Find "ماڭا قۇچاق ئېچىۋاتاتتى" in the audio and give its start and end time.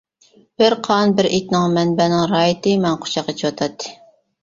2.89-3.99